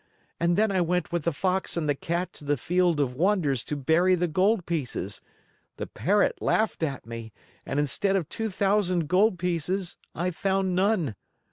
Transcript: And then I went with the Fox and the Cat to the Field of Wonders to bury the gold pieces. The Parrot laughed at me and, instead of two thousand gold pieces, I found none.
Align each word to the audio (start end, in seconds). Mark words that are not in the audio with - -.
And 0.39 0.57
then 0.57 0.71
I 0.71 0.81
went 0.81 1.11
with 1.11 1.25
the 1.25 1.31
Fox 1.31 1.77
and 1.77 1.87
the 1.87 1.93
Cat 1.93 2.33
to 2.33 2.43
the 2.43 2.57
Field 2.57 2.99
of 2.99 3.13
Wonders 3.13 3.63
to 3.65 3.75
bury 3.75 4.15
the 4.15 4.27
gold 4.27 4.65
pieces. 4.65 5.21
The 5.77 5.85
Parrot 5.85 6.41
laughed 6.41 6.81
at 6.81 7.05
me 7.05 7.33
and, 7.67 7.79
instead 7.79 8.15
of 8.15 8.27
two 8.27 8.49
thousand 8.49 9.07
gold 9.07 9.37
pieces, 9.37 9.97
I 10.15 10.31
found 10.31 10.73
none. 10.73 11.13